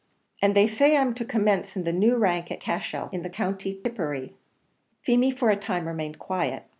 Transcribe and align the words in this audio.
"And 0.41 0.55
they 0.55 0.65
say 0.65 0.97
I'm 0.97 1.13
to 1.13 1.23
commence 1.23 1.75
in 1.77 1.83
the 1.83 1.93
new 1.93 2.15
rank 2.15 2.49
at 2.51 2.59
Cashel, 2.59 3.09
in 3.11 3.21
County 3.29 3.79
Tipperary." 3.83 4.33
Feemy 5.03 5.29
for 5.29 5.51
a 5.51 5.55
time 5.55 5.87
remained 5.87 6.17
quiet. 6.17 6.63